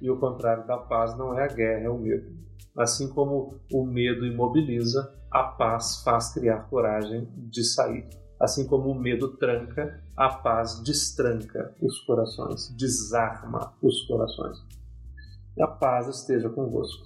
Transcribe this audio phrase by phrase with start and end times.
[0.00, 2.30] e o contrário da paz não é a guerra, é o medo.
[2.76, 8.08] Assim como o medo imobiliza, a paz faz criar coragem de sair.
[8.40, 14.58] Assim como o medo tranca, a paz destranca os corações, desarma os corações.
[15.60, 17.04] A paz esteja convosco.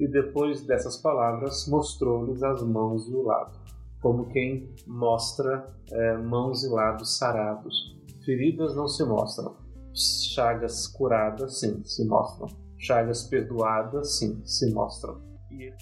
[0.00, 3.56] E depois dessas palavras, mostrou-lhes as mãos e o lado,
[4.00, 7.94] como quem mostra é, mãos e lados sarados.
[8.24, 9.54] Feridas não se mostram,
[9.94, 12.48] chagas curadas, sim, se mostram.
[12.78, 15.22] Chagas perdoadas, sim, se mostram.
[15.50, 15.72] E...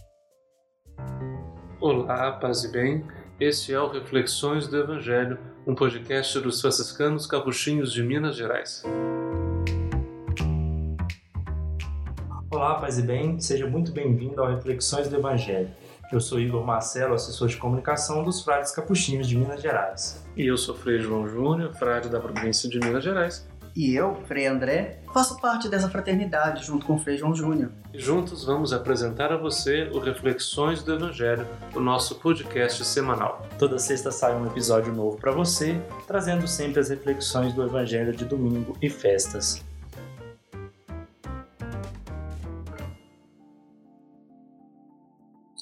[1.81, 3.07] Olá, paz e bem.
[3.41, 8.83] Este é o Reflexões do Evangelho, um podcast dos franciscanos capuchinhos de Minas Gerais.
[12.53, 15.71] Olá, paz e bem, seja muito bem-vindo ao Reflexões do Evangelho.
[16.13, 20.23] Eu sou Igor Marcelo, assessor de comunicação dos Frades Capuchinhos de Minas Gerais.
[20.37, 23.51] E eu sou Frei João Júnior, frade da província de Minas Gerais.
[23.75, 27.73] E eu, Frei André, faço parte dessa fraternidade junto com o Frei João Júnior.
[27.95, 33.47] Juntos vamos apresentar a você o Reflexões do Evangelho, o nosso podcast semanal.
[33.59, 38.27] Toda sexta sai um episódio novo para você, trazendo sempre as reflexões do Evangelho de
[38.27, 39.65] domingo e festas.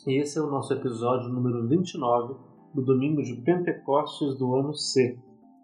[0.04, 2.34] E esse é o nosso episódio número 29
[2.74, 5.16] do domingo de Pentecostes do ano C.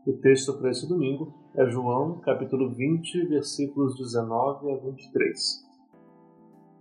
[0.07, 5.67] O texto para esse domingo é João, capítulo 20, versículos 19 a 23.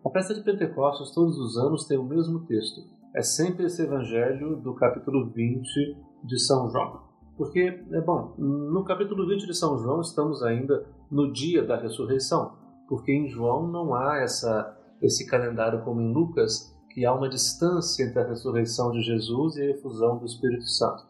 [0.05, 2.81] A festa de Pentecostes todos os anos tem o mesmo texto.
[3.15, 7.03] É sempre esse evangelho do capítulo 20 de São João.
[7.37, 12.57] Porque, é bom, no capítulo 20 de São João estamos ainda no dia da ressurreição,
[12.89, 18.03] porque em João não há essa, esse calendário como em Lucas, que há uma distância
[18.03, 21.05] entre a ressurreição de Jesus e a efusão do Espírito Santo.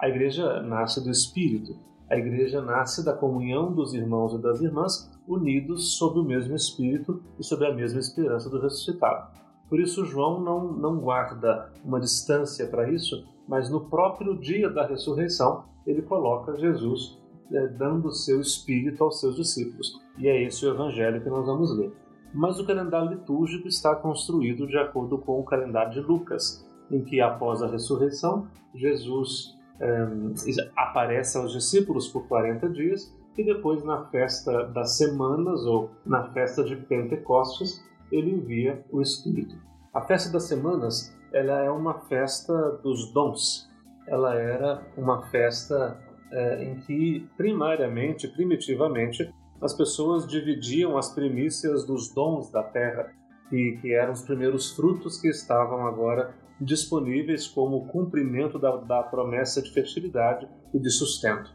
[0.00, 5.10] A igreja nasce do Espírito, a igreja nasce da comunhão dos irmãos e das irmãs
[5.26, 9.38] unidos sob o mesmo Espírito e sob a mesma esperança do ressuscitado.
[9.68, 14.86] Por isso, João não, não guarda uma distância para isso, mas no próprio dia da
[14.86, 17.18] ressurreição, ele coloca Jesus
[17.52, 20.00] é, dando seu Espírito aos seus discípulos.
[20.16, 21.92] E é esse o evangelho que nós vamos ler.
[22.32, 27.20] Mas o calendário litúrgico está construído de acordo com o calendário de Lucas, em que
[27.20, 30.34] após a ressurreição, Jesus um,
[30.76, 36.64] aparece aos discípulos por 40 dias e depois na festa das semanas ou na festa
[36.64, 39.56] de Pentecostes ele envia o Espírito.
[39.94, 43.68] A festa das semanas ela é uma festa dos dons.
[44.06, 45.98] Ela era uma festa
[46.32, 49.30] é, em que primariamente, primitivamente,
[49.60, 53.12] as pessoas dividiam as primícias dos dons da terra,
[53.50, 59.70] que eram os primeiros frutos que estavam agora disponíveis como cumprimento da, da promessa de
[59.72, 61.52] fertilidade e de sustento.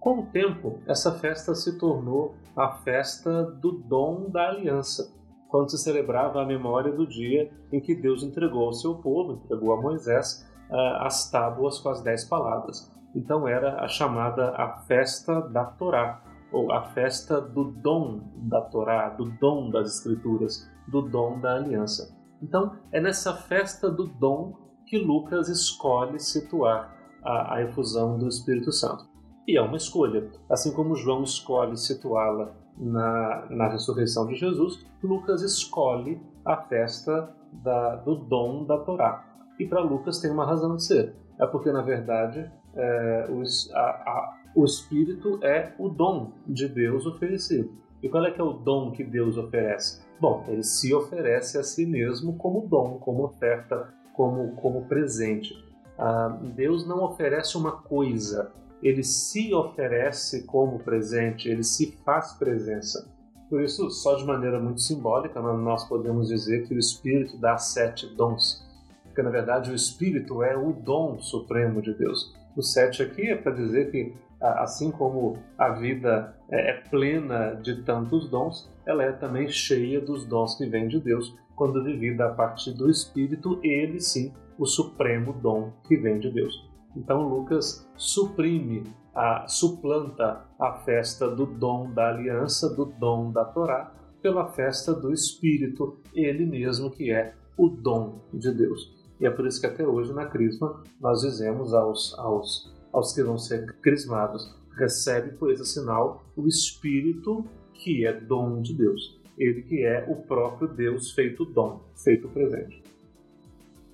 [0.00, 5.12] Com o tempo, essa festa se tornou a festa do dom da aliança,
[5.48, 9.72] quando se celebrava a memória do dia em que Deus entregou ao seu povo, entregou
[9.72, 12.92] a Moisés, uh, as tábuas com as dez palavras.
[13.14, 16.22] Então era a chamada a festa da Torá,
[16.52, 22.17] ou a festa do dom da Torá, do dom das Escrituras, do dom da aliança.
[22.42, 24.56] Então, é nessa festa do dom
[24.86, 29.06] que Lucas escolhe situar a, a efusão do Espírito Santo.
[29.46, 30.30] E é uma escolha.
[30.48, 37.96] Assim como João escolhe situá-la na, na ressurreição de Jesus, Lucas escolhe a festa da,
[37.96, 39.24] do dom da Torá.
[39.58, 41.14] E para Lucas tem uma razão de ser.
[41.40, 43.28] É porque, na verdade, é,
[43.74, 47.70] a, a, o Espírito é o dom de Deus oferecido.
[48.02, 50.00] E qual é que é o dom que Deus oferece?
[50.20, 55.54] Bom, ele se oferece a si mesmo como dom, como oferta, como, como presente.
[55.96, 63.08] Ah, Deus não oferece uma coisa, ele se oferece como presente, ele se faz presença.
[63.50, 68.06] Por isso, só de maneira muito simbólica, nós podemos dizer que o Espírito dá sete
[68.14, 68.64] dons.
[69.04, 72.34] Porque, na verdade, o Espírito é o dom supremo de Deus.
[72.54, 77.82] O sete aqui é para dizer que assim como a vida é, é plena de
[77.82, 82.34] tantos dons, ela é também cheia dos dons que vêm de Deus, quando vivida a
[82.34, 86.68] partir do Espírito, ele sim, o supremo dom que vem de Deus.
[86.96, 88.84] Então Lucas suprime,
[89.14, 93.92] a, suplanta a festa do dom da aliança, do dom da Torá,
[94.22, 98.96] pela festa do Espírito, ele mesmo que é o dom de Deus.
[99.20, 103.22] E é por isso que até hoje na Crisma nós dizemos aos, aos aos que
[103.22, 107.44] vão ser crismados, recebe por esse sinal o Espírito
[107.74, 109.18] que é dom de Deus.
[109.38, 112.82] Ele que é o próprio Deus feito dom, feito presente.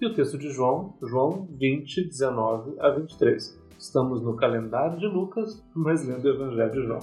[0.01, 3.59] E o texto de João, João 20, 19 a 23.
[3.79, 7.01] Estamos no calendário de Lucas, mas lendo o Evangelho de João.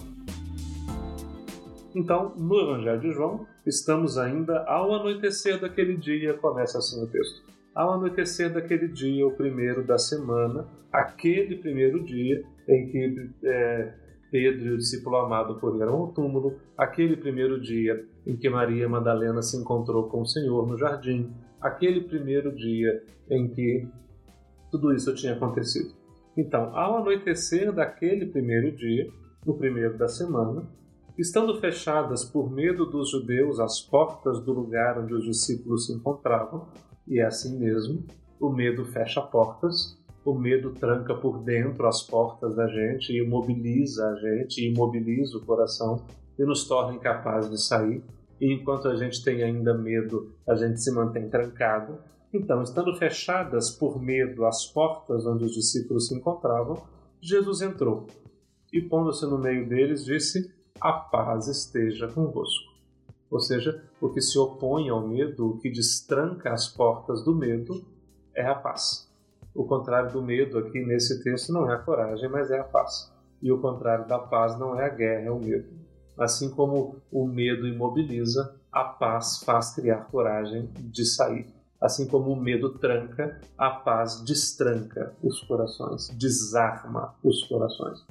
[1.93, 7.50] Então, no Evangelho de João, estamos ainda ao anoitecer daquele dia, começa assim o texto.
[7.73, 13.93] Ao anoitecer daquele dia, o primeiro da semana, aquele primeiro dia em que é,
[14.29, 19.41] Pedro e o discípulo amado correram ao túmulo, aquele primeiro dia em que Maria Madalena
[19.41, 23.87] se encontrou com o Senhor no jardim, aquele primeiro dia em que
[24.69, 25.93] tudo isso tinha acontecido.
[26.35, 29.09] Então, ao anoitecer daquele primeiro dia,
[29.45, 30.63] no primeiro da semana,
[31.17, 36.67] estando fechadas por medo dos judeus as portas do lugar onde os discípulos se encontravam,
[37.11, 38.05] e é assim mesmo,
[38.39, 44.15] o medo fecha portas, o medo tranca por dentro as portas da gente, imobiliza a
[44.15, 46.05] gente, imobiliza o coração
[46.39, 48.01] e nos torna incapazes de sair.
[48.39, 51.97] E enquanto a gente tem ainda medo, a gente se mantém trancado.
[52.33, 56.81] Então, estando fechadas por medo as portas onde os discípulos se encontravam,
[57.19, 58.07] Jesus entrou
[58.71, 60.49] e, pondo-se no meio deles, disse:
[60.79, 62.70] A paz esteja convosco.
[63.31, 67.85] Ou seja, o que se opõe ao medo, o que destranca as portas do medo,
[68.35, 69.09] é a paz.
[69.55, 73.09] O contrário do medo aqui nesse texto não é a coragem, mas é a paz.
[73.41, 75.69] E o contrário da paz não é a guerra, é o medo.
[76.17, 81.47] Assim como o medo imobiliza, a paz faz criar coragem de sair.
[81.79, 88.05] Assim como o medo tranca, a paz destranca os corações, desarma os corações.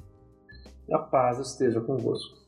[0.91, 2.40] A paz esteja convosco.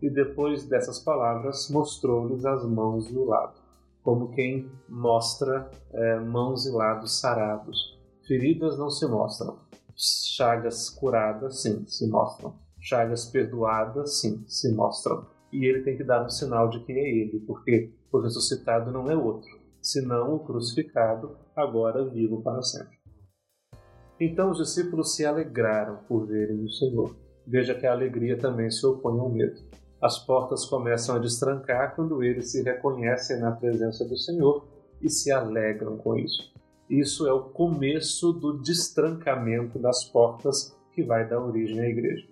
[0.00, 3.60] E depois dessas palavras, mostrou-lhes as mãos e o lado,
[4.02, 7.98] como quem mostra é, mãos e lados sarados.
[8.26, 9.58] Feridas não se mostram,
[9.96, 12.54] chagas curadas, sim, se mostram.
[12.80, 15.26] Chagas perdoadas, sim, se mostram.
[15.52, 19.10] E ele tem que dar um sinal de quem é ele, porque o ressuscitado não
[19.10, 22.96] é outro, senão o crucificado, agora vivo para sempre.
[24.20, 27.16] Então os discípulos se alegraram por verem o Senhor.
[27.46, 29.62] Veja que a alegria também se opõe ao medo.
[30.00, 34.64] As portas começam a destrancar quando eles se reconhecem na presença do Senhor
[35.02, 36.52] e se alegram com isso.
[36.88, 42.26] Isso é o começo do destrancamento das portas que vai dar origem à igreja.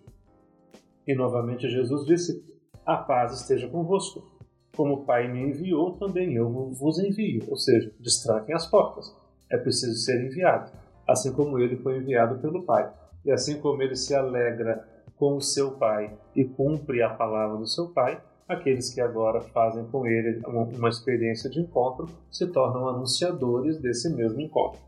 [1.06, 2.44] E novamente Jesus disse:
[2.84, 4.36] A paz esteja convosco.
[4.76, 7.42] Como o Pai me enviou, também eu vos envio.
[7.48, 9.14] Ou seja, destranquem as portas.
[9.50, 10.70] É preciso ser enviado,
[11.08, 12.92] assim como ele foi enviado pelo Pai.
[13.24, 14.86] E assim como ele se alegra
[15.16, 19.84] com o seu Pai e cumpre a palavra do seu Pai, aqueles que agora fazem
[19.86, 24.80] com ele uma experiência de encontro se tornam anunciadores desse mesmo encontro.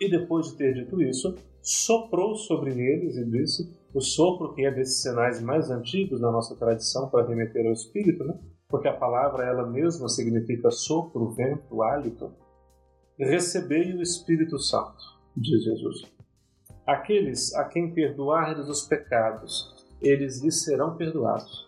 [0.00, 4.70] E depois de ter dito isso, soprou sobre eles e disse: o sopro que é
[4.70, 8.36] desses sinais mais antigos da nossa tradição para remeter ao Espírito, né?
[8.72, 12.32] porque a palavra ela mesma significa sopro, vento, hálito.
[13.18, 15.04] Recebei o Espírito Santo,
[15.36, 16.10] diz Jesus.
[16.92, 21.66] Aqueles a quem perdoardes os pecados, eles lhes serão perdoados.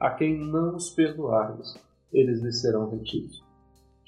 [0.00, 1.76] A quem não os perdoardes,
[2.10, 3.44] eles lhes serão retidos.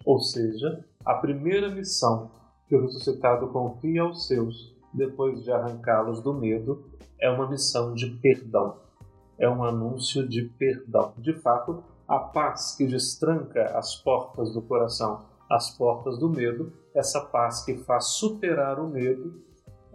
[0.07, 2.31] Ou seja, a primeira missão
[2.67, 6.87] que o ressuscitado confia aos seus, depois de arrancá-los do medo,
[7.21, 8.79] é uma missão de perdão.
[9.39, 11.13] É um anúncio de perdão.
[11.19, 17.21] De fato, a paz que destranca as portas do coração, as portas do medo, essa
[17.21, 19.45] paz que faz superar o medo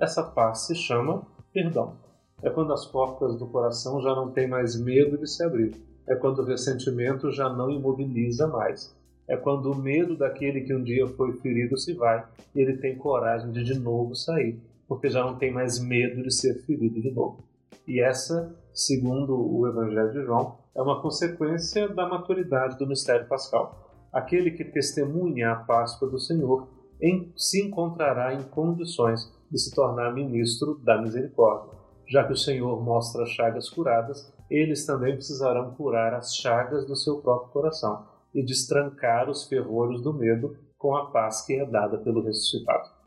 [0.02, 1.22] essa paz se chama
[1.54, 1.96] perdão.
[2.42, 5.76] É quando as portas do coração já não têm mais medo de se abrir.
[6.08, 8.96] É quando o ressentimento já não imobiliza mais.
[9.28, 12.98] É quando o medo daquele que um dia foi ferido se vai e ele tem
[12.98, 17.12] coragem de de novo sair, porque já não tem mais medo de ser ferido de
[17.12, 17.44] novo.
[17.88, 23.94] E essa, segundo o Evangelho de João, é uma consequência da maturidade do mistério pascal.
[24.12, 26.68] Aquele que testemunha a Páscoa do Senhor
[27.00, 31.78] em, se encontrará em condições de se tornar ministro da misericórdia.
[32.08, 37.22] Já que o Senhor mostra chagas curadas, eles também precisarão curar as chagas do seu
[37.22, 42.24] próprio coração e destrancar os ferrolhos do medo com a paz que é dada pelo
[42.24, 43.01] ressuscitado.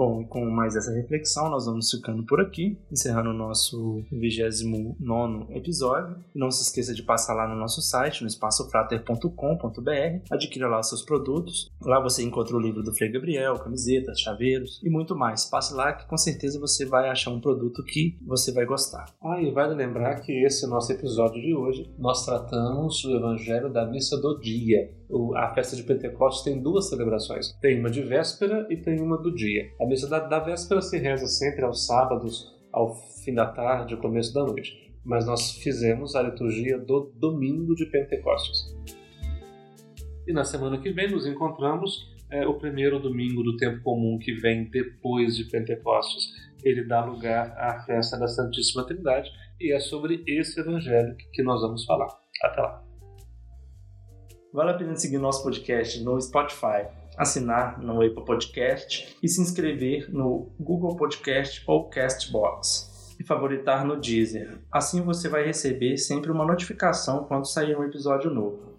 [0.00, 6.16] Bom, com mais essa reflexão, nós vamos ficando por aqui, encerrando o nosso 29 episódio.
[6.34, 11.70] Não se esqueça de passar lá no nosso site, no espaçofrater.com.br, adquira lá seus produtos.
[11.82, 15.44] Lá você encontra o livro do Frei Gabriel, camisetas, chaveiros e muito mais.
[15.44, 19.04] Passe lá que com certeza você vai achar um produto que você vai gostar.
[19.22, 23.84] Ah, e vale lembrar que esse nosso episódio de hoje nós tratamos o Evangelho da
[23.84, 24.98] Missa do Dia
[25.36, 27.52] a festa de Pentecostes tem duas celebrações.
[27.60, 29.70] Tem uma de véspera e tem uma do dia.
[29.80, 34.32] A missa da, da véspera se reza sempre aos sábados, ao fim da tarde, começo
[34.32, 34.94] da noite.
[35.04, 38.76] Mas nós fizemos a liturgia do domingo de Pentecostes.
[40.26, 44.32] E na semana que vem nos encontramos é, o primeiro domingo do tempo comum que
[44.34, 46.28] vem depois de Pentecostes.
[46.62, 51.60] ele dá lugar à festa da Santíssima Trindade e é sobre esse evangelho que nós
[51.62, 52.08] vamos falar.
[52.42, 52.89] Até lá.
[54.52, 60.12] Vale a pena seguir nosso podcast no Spotify, assinar no Apple Podcast e se inscrever
[60.12, 64.58] no Google Podcast ou Castbox e favoritar no Deezer.
[64.72, 68.70] Assim você vai receber sempre uma notificação quando sair um episódio novo.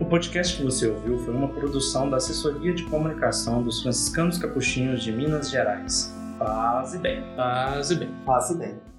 [0.00, 5.02] O podcast que você ouviu foi uma produção da Assessoria de Comunicação dos Franciscanos Capuchinhos
[5.02, 6.14] de Minas Gerais.
[6.38, 7.22] Paz e bem.
[7.36, 8.08] Paz e bem.
[8.24, 8.89] Passe bem.